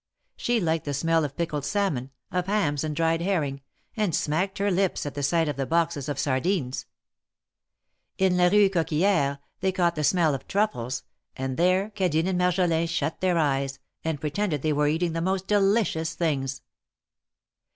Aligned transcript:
She 0.35 0.59
liked 0.59 0.85
the 0.85 0.95
smell 0.95 1.23
of 1.23 1.37
pickled 1.37 1.63
salmon, 1.63 2.09
of 2.31 2.47
hams 2.47 2.83
and 2.83 2.95
dried 2.95 3.21
herring, 3.21 3.61
and 3.95 4.15
smacked 4.15 4.57
her 4.57 4.71
lips 4.71 5.05
at 5.05 5.13
the 5.13 5.21
sight 5.21 5.47
of 5.47 5.57
the 5.57 5.67
boxes 5.67 6.09
of 6.09 6.17
sardines. 6.17 6.87
In 8.17 8.35
la 8.35 8.47
Rue 8.47 8.67
Coquilliere 8.67 9.37
they 9.59 9.71
caught 9.71 9.93
the 9.93 10.03
smell 10.03 10.33
of 10.33 10.47
truffles, 10.47 11.03
and 11.37 11.55
there 11.55 11.91
Cadine 11.91 12.25
and 12.27 12.39
Maijolin 12.39 12.89
shut 12.89 13.21
their 13.21 13.37
eyes, 13.37 13.77
and 14.03 14.19
pre 14.19 14.31
tended 14.31 14.63
they 14.63 14.73
were 14.73 14.87
eating 14.87 15.13
the 15.13 15.21
most 15.21 15.45
delicious 15.45 16.15
things. 16.15 16.63